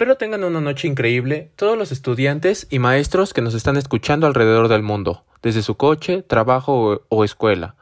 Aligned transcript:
Espero 0.00 0.16
tengan 0.16 0.44
una 0.44 0.62
noche 0.62 0.88
increíble 0.88 1.52
todos 1.56 1.76
los 1.76 1.92
estudiantes 1.92 2.66
y 2.70 2.78
maestros 2.78 3.34
que 3.34 3.42
nos 3.42 3.52
están 3.52 3.76
escuchando 3.76 4.26
alrededor 4.26 4.68
del 4.68 4.82
mundo, 4.82 5.26
desde 5.42 5.60
su 5.60 5.74
coche, 5.74 6.22
trabajo 6.22 7.04
o, 7.06 7.22
escuela. 7.22 7.74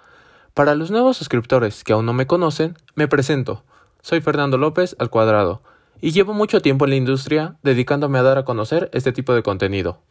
Para 0.52 0.74
los 0.74 0.90
nuevos 0.90 1.16
suscriptores 1.16 1.84
que 1.84 1.92
aún 1.92 2.06
no 2.06 2.14
me 2.14 2.26
conocen, 2.26 2.76
me 2.96 3.06
presento. 3.06 3.62
Soy 4.02 4.20
Fernando 4.20 4.58
López 4.58 4.96
al 4.98 5.10
cuadrado 5.10 5.62
y 6.00 6.10
llevo 6.10 6.34
mucho 6.34 6.60
tiempo 6.60 6.86
en 6.86 6.90
la 6.90 6.96
industria 6.96 7.54
dedicándome 7.62 8.18
a 8.18 8.24
dar 8.24 8.38
a 8.38 8.44
conocer 8.44 8.90
este 8.92 9.12
tipo 9.12 9.32
de 9.32 9.44
contenido. 9.44 10.02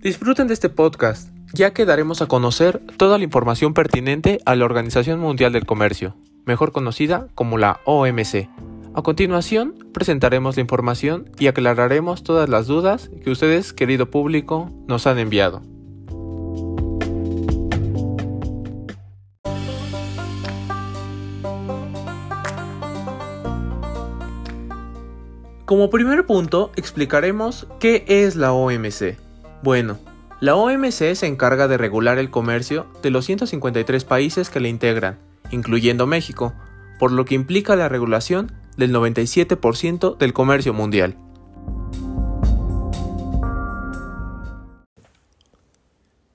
Disfruten 0.00 0.46
de 0.46 0.54
este 0.54 0.70
podcast, 0.70 1.35
ya 1.52 1.72
que 1.72 1.84
daremos 1.84 2.22
a 2.22 2.26
conocer 2.26 2.80
toda 2.96 3.18
la 3.18 3.24
información 3.24 3.74
pertinente 3.74 4.40
a 4.44 4.54
la 4.54 4.64
Organización 4.64 5.20
Mundial 5.20 5.52
del 5.52 5.66
Comercio, 5.66 6.16
mejor 6.44 6.72
conocida 6.72 7.28
como 7.34 7.58
la 7.58 7.80
OMC. 7.84 8.48
A 8.94 9.02
continuación, 9.02 9.74
presentaremos 9.92 10.56
la 10.56 10.62
información 10.62 11.30
y 11.38 11.48
aclararemos 11.48 12.22
todas 12.22 12.48
las 12.48 12.66
dudas 12.66 13.10
que 13.22 13.30
ustedes, 13.30 13.72
querido 13.72 14.10
público, 14.10 14.70
nos 14.86 15.06
han 15.06 15.18
enviado. 15.18 15.62
Como 25.66 25.90
primer 25.90 26.24
punto, 26.26 26.70
explicaremos 26.76 27.66
qué 27.80 28.04
es 28.06 28.36
la 28.36 28.52
OMC. 28.52 29.18
Bueno, 29.64 29.98
la 30.40 30.54
OMC 30.54 31.14
se 31.14 31.26
encarga 31.26 31.66
de 31.66 31.78
regular 31.78 32.18
el 32.18 32.30
comercio 32.30 32.86
de 33.02 33.10
los 33.10 33.24
153 33.24 34.04
países 34.04 34.50
que 34.50 34.60
la 34.60 34.68
integran, 34.68 35.18
incluyendo 35.50 36.06
México, 36.06 36.52
por 36.98 37.10
lo 37.10 37.24
que 37.24 37.34
implica 37.34 37.74
la 37.74 37.88
regulación 37.88 38.52
del 38.76 38.92
97% 38.92 40.18
del 40.18 40.32
comercio 40.34 40.74
mundial. 40.74 41.16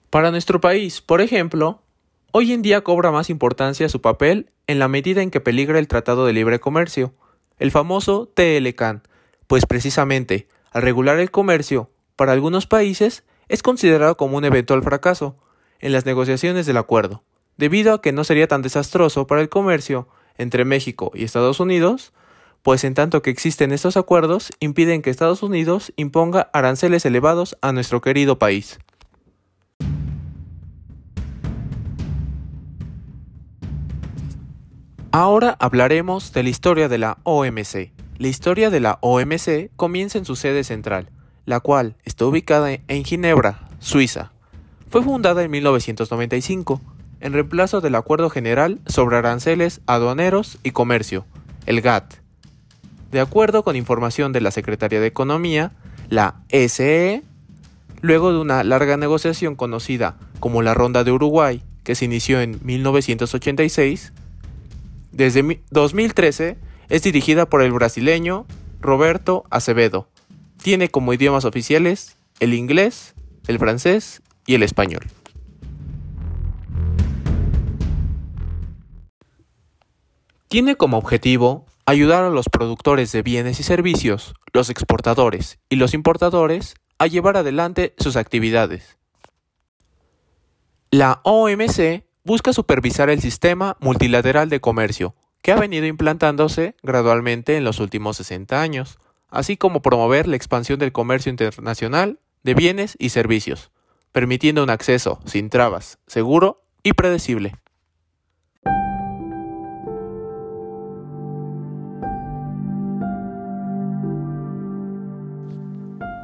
Para 0.10 0.32
nuestro 0.32 0.60
país, 0.60 1.00
por 1.02 1.22
ejemplo, 1.22 1.84
hoy 2.32 2.54
en 2.54 2.64
día 2.64 2.82
cobra 2.82 3.12
más 3.12 3.30
importancia 3.30 3.88
su 3.88 4.02
papel 4.02 4.50
en 4.66 4.80
la 4.80 4.88
medida 4.88 5.22
en 5.22 5.30
que 5.30 5.42
peligra 5.42 5.78
el 5.78 5.88
Tratado 5.88 6.26
de 6.26 6.34
Libre 6.34 6.60
Comercio, 6.60 7.14
el 7.60 7.70
famoso 7.70 8.32
TLCAN, 8.34 9.04
pues 9.46 9.68
precisamente, 9.68 10.48
al 10.72 10.82
regular 10.82 11.20
el 11.20 11.30
comercio, 11.30 11.92
para 12.16 12.32
algunos 12.32 12.66
países 12.66 13.24
es 13.52 13.64
considerado 13.64 14.16
como 14.16 14.38
un 14.38 14.46
eventual 14.46 14.82
fracaso 14.82 15.36
en 15.82 15.92
las 15.92 16.06
negociaciones 16.06 16.66
del 16.66 16.78
acuerdo, 16.78 17.22
debido 17.58 17.94
a 17.94 18.02
que 18.02 18.14
no 18.14 18.24
sería 18.24 18.48
tan 18.48 18.62
desastroso 18.62 19.28
para 19.28 19.42
el 19.42 19.50
comercio 19.50 20.08
entre 20.38 20.64
México 20.64 21.12
y 21.14 21.26
Estados 21.26 21.60
Unidos, 21.60 22.14
pues 22.62 22.86
en 22.86 22.94
tanto 22.94 23.22
que 23.22 23.30
existen 23.30 23.74
estos 23.74 23.98
acuerdos 23.98 24.54
impiden 24.62 25.02
que 25.02 25.10
Estados 25.10 25.44
Unidos 25.44 25.92
imponga 25.98 26.50
aranceles 26.54 27.06
elevados 27.06 27.58
a 27.62 27.74
nuestro 27.74 28.00
querido 28.00 28.40
país. 28.40 28.80
Ahora 35.12 35.58
hablaremos 35.60 36.32
de 36.32 36.44
la 36.44 36.50
historia 36.50 36.88
de 36.88 37.00
la 37.00 37.18
OMC. 37.24 37.92
La 38.18 38.28
historia 38.30 38.70
de 38.70 38.80
la 38.80 38.98
OMC 39.02 39.72
comienza 39.76 40.18
en 40.18 40.24
su 40.24 40.38
sede 40.38 40.64
central, 40.64 41.10
la 41.46 41.60
cual 41.60 41.96
está 42.04 42.26
ubicada 42.26 42.72
en 42.72 43.04
Ginebra, 43.04 43.68
Suiza. 43.80 44.32
Fue 44.90 45.04
fundada 45.04 45.44
en 45.44 45.52
1995, 45.52 46.82
en 47.20 47.34
reemplazo 47.34 47.82
del 47.82 47.96
Acuerdo 47.96 48.30
General 48.30 48.80
sobre 48.88 49.18
Aranceles 49.18 49.82
Aduaneros 49.86 50.58
y 50.64 50.72
Comercio, 50.72 51.26
el 51.66 51.82
GATT. 51.82 52.16
De 53.12 53.20
acuerdo 53.20 53.64
con 53.64 53.76
información 53.76 54.32
de 54.32 54.42
la 54.42 54.52
Secretaría 54.52 55.00
de 55.00 55.08
Economía, 55.08 55.74
la 56.10 56.44
SEE, 56.50 57.24
luego 58.02 58.32
de 58.32 58.40
una 58.40 58.64
larga 58.64 58.98
negociación 58.98 59.56
conocida 59.56 60.18
como 60.40 60.62
la 60.62 60.74
Ronda 60.74 61.04
de 61.04 61.12
Uruguay, 61.12 61.64
que 61.84 61.96
se 61.96 62.06
inició 62.06 62.42
en 62.42 62.60
1986, 62.64 64.14
desde 65.12 65.62
2013 65.72 66.58
es 66.90 67.04
dirigida 67.04 67.46
por 67.48 67.62
el 67.62 67.72
brasileño 67.72 68.46
Roberto 68.80 69.44
Acevedo, 69.50 70.08
tiene 70.62 70.90
como 70.90 71.14
idiomas 71.14 71.46
oficiales 71.46 72.18
el 72.40 72.54
inglés, 72.54 73.16
el 73.48 73.60
francés 73.60 74.22
y 74.46 74.56
el 74.56 74.64
español. 74.64 75.04
Tiene 80.48 80.76
como 80.76 80.98
objetivo 80.98 81.66
ayudar 81.86 82.24
a 82.24 82.30
los 82.30 82.50
productores 82.50 83.12
de 83.12 83.22
bienes 83.22 83.60
y 83.60 83.64
servicios, 83.64 84.34
los 84.54 84.70
exportadores 84.70 85.60
y 85.70 85.78
los 85.78 85.94
importadores 85.94 86.76
a 87.00 87.08
llevar 87.08 87.38
adelante 87.38 87.96
sus 87.98 88.16
actividades. 88.16 88.98
La 90.92 91.22
OMC 91.24 92.04
busca 92.24 92.54
supervisar 92.54 93.10
el 93.10 93.22
sistema 93.22 93.78
multilateral 93.80 94.50
de 94.50 94.60
comercio, 94.60 95.16
que 95.42 95.52
ha 95.54 95.56
venido 95.56 95.86
implantándose 95.88 96.76
gradualmente 96.84 97.56
en 97.56 97.64
los 97.64 97.80
últimos 97.80 98.18
60 98.18 98.62
años, 98.62 99.00
así 99.32 99.58
como 99.58 99.82
promover 99.82 100.28
la 100.28 100.36
expansión 100.36 100.78
del 100.78 100.92
comercio 100.92 101.30
internacional 101.30 102.20
de 102.44 102.54
bienes 102.54 102.96
y 103.00 103.10
servicios, 103.10 103.72
permitiendo 104.12 104.64
un 104.64 104.70
acceso 104.70 105.20
sin 105.26 105.50
trabas, 105.50 105.98
seguro 106.06 106.64
y 106.84 106.94
predecible. 106.94 107.56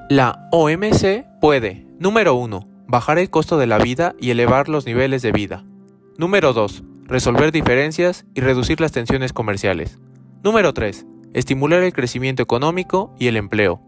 La 0.09 0.47
OMC 0.51 1.25
puede, 1.41 1.85
número 1.99 2.35
1, 2.35 2.65
bajar 2.87 3.19
el 3.19 3.29
costo 3.29 3.57
de 3.57 3.67
la 3.67 3.77
vida 3.77 4.15
y 4.19 4.29
elevar 4.29 4.69
los 4.69 4.85
niveles 4.85 5.21
de 5.21 5.33
vida. 5.33 5.65
Número 6.17 6.53
2, 6.53 6.83
resolver 7.03 7.51
diferencias 7.51 8.25
y 8.33 8.39
reducir 8.39 8.79
las 8.79 8.93
tensiones 8.93 9.33
comerciales. 9.33 9.99
Número 10.43 10.73
3, 10.73 11.05
estimular 11.37 11.83
el 11.83 11.93
crecimiento 11.93 12.41
económico 12.41 13.13
y 13.19 13.27
el 13.27 13.37
empleo. 13.37 13.79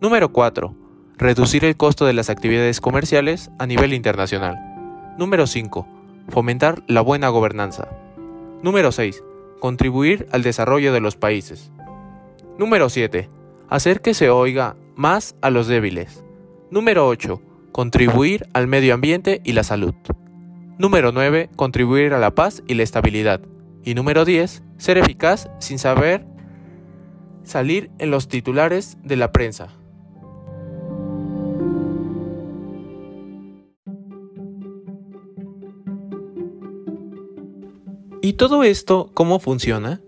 Número 0.00 0.32
4. 0.32 0.74
Reducir 1.18 1.62
el 1.66 1.76
costo 1.76 2.06
de 2.06 2.14
las 2.14 2.30
actividades 2.30 2.80
comerciales 2.80 3.50
a 3.58 3.66
nivel 3.66 3.92
internacional. 3.92 4.56
Número 5.18 5.46
5. 5.46 5.86
Fomentar 6.30 6.82
la 6.86 7.02
buena 7.02 7.28
gobernanza. 7.28 7.88
Número 8.62 8.92
6. 8.92 9.22
Contribuir 9.60 10.26
al 10.32 10.42
desarrollo 10.42 10.94
de 10.94 11.00
los 11.00 11.16
países. 11.16 11.70
Número 12.58 12.88
7. 12.88 13.28
Hacer 13.68 14.00
que 14.00 14.14
se 14.14 14.30
oiga 14.30 14.76
más 14.94 15.36
a 15.42 15.50
los 15.50 15.66
débiles. 15.66 16.24
Número 16.70 17.06
8. 17.08 17.42
Contribuir 17.72 18.46
al 18.54 18.68
medio 18.68 18.94
ambiente 18.94 19.42
y 19.44 19.52
la 19.52 19.64
salud. 19.64 19.94
Número 20.78 21.12
9. 21.12 21.50
Contribuir 21.56 22.14
a 22.14 22.18
la 22.18 22.34
paz 22.34 22.62
y 22.66 22.72
la 22.72 22.84
estabilidad. 22.84 23.42
Y 23.84 23.94
número 23.94 24.24
10. 24.24 24.62
Ser 24.78 24.96
eficaz 24.96 25.50
sin 25.58 25.78
saber 25.78 26.24
salir 27.46 27.90
en 27.98 28.10
los 28.10 28.28
titulares 28.28 28.98
de 29.02 29.16
la 29.16 29.32
prensa. 29.32 29.68
¿Y 38.20 38.32
todo 38.34 38.64
esto 38.64 39.10
cómo 39.14 39.38
funciona? 39.38 40.00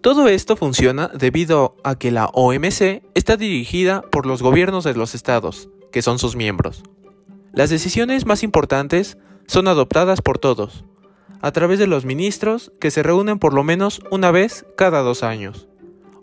Todo 0.00 0.28
esto 0.28 0.56
funciona 0.56 1.08
debido 1.08 1.76
a 1.84 1.96
que 1.96 2.10
la 2.10 2.26
OMC 2.32 3.02
está 3.14 3.36
dirigida 3.36 4.00
por 4.00 4.24
los 4.24 4.42
gobiernos 4.42 4.84
de 4.84 4.94
los 4.94 5.14
estados, 5.14 5.68
que 5.92 6.00
son 6.00 6.18
sus 6.18 6.34
miembros. 6.34 6.82
Las 7.52 7.68
decisiones 7.68 8.24
más 8.24 8.42
importantes 8.42 9.18
son 9.46 9.68
adoptadas 9.68 10.22
por 10.22 10.38
todos, 10.38 10.84
a 11.42 11.52
través 11.52 11.78
de 11.78 11.86
los 11.86 12.06
ministros 12.06 12.72
que 12.80 12.90
se 12.90 13.02
reúnen 13.02 13.38
por 13.38 13.52
lo 13.52 13.64
menos 13.64 14.00
una 14.10 14.30
vez 14.30 14.64
cada 14.76 15.02
dos 15.02 15.22
años 15.22 15.67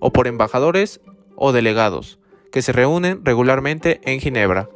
o 0.06 0.14
por 0.14 0.28
embajadores 0.28 1.02
o 1.36 1.52
delegados, 1.52 2.20
que 2.52 2.62
se 2.62 2.72
reúnen 2.72 3.26
regularmente 3.26 4.02
en 4.04 4.20
Ginebra. 4.20 4.70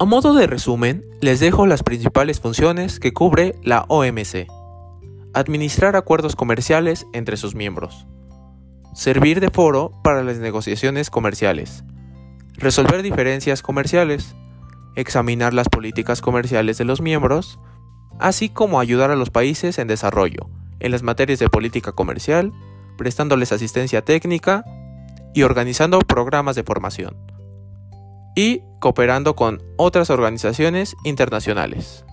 A 0.00 0.04
modo 0.04 0.34
de 0.34 0.48
resumen, 0.48 1.04
les 1.20 1.38
dejo 1.38 1.66
las 1.66 1.84
principales 1.84 2.40
funciones 2.40 2.98
que 2.98 3.12
cubre 3.12 3.54
la 3.62 3.84
OMC. 3.86 4.48
Administrar 5.34 5.94
acuerdos 5.94 6.34
comerciales 6.34 7.06
entre 7.12 7.36
sus 7.36 7.54
miembros. 7.54 8.08
Servir 8.92 9.38
de 9.38 9.50
foro 9.50 9.92
para 10.02 10.24
las 10.24 10.38
negociaciones 10.38 11.10
comerciales. 11.10 11.84
Resolver 12.54 13.02
diferencias 13.02 13.62
comerciales 13.62 14.34
examinar 14.94 15.54
las 15.54 15.68
políticas 15.68 16.20
comerciales 16.20 16.78
de 16.78 16.84
los 16.84 17.00
miembros, 17.00 17.58
así 18.18 18.48
como 18.48 18.80
ayudar 18.80 19.10
a 19.10 19.16
los 19.16 19.30
países 19.30 19.78
en 19.78 19.88
desarrollo, 19.88 20.48
en 20.80 20.90
las 20.92 21.02
materias 21.02 21.38
de 21.38 21.48
política 21.48 21.92
comercial, 21.92 22.52
prestándoles 22.96 23.52
asistencia 23.52 24.04
técnica, 24.04 24.64
y 25.34 25.42
organizando 25.42 25.98
programas 26.00 26.56
de 26.56 26.62
formación. 26.62 27.16
Y 28.34 28.62
cooperando 28.80 29.34
con 29.34 29.62
otras 29.76 30.10
organizaciones 30.10 30.94
internacionales. 31.04 32.04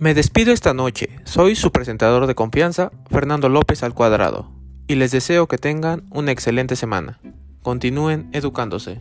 Me 0.00 0.14
despido 0.14 0.52
esta 0.52 0.74
noche, 0.74 1.18
soy 1.24 1.56
su 1.56 1.72
presentador 1.72 2.28
de 2.28 2.36
confianza, 2.36 2.92
Fernando 3.10 3.48
López 3.48 3.82
al 3.82 3.94
cuadrado, 3.94 4.48
y 4.86 4.94
les 4.94 5.10
deseo 5.10 5.48
que 5.48 5.58
tengan 5.58 6.04
una 6.12 6.30
excelente 6.30 6.76
semana. 6.76 7.18
Continúen 7.62 8.30
educándose. 8.32 9.00